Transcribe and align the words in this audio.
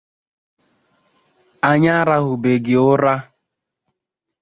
Anyị 1.69 1.89
arahụbeghị 1.99 2.75
ụra 2.89 3.13